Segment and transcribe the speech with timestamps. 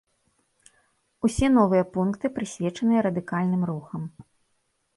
[1.29, 4.01] Усе новыя пункты прысвечаныя радыкальным рухам.